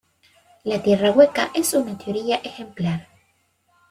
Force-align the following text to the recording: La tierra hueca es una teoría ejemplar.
La 0.63 0.81
tierra 0.81 1.11
hueca 1.11 1.51
es 1.53 1.75
una 1.75 1.95
teoría 1.95 2.37
ejemplar. 2.37 3.07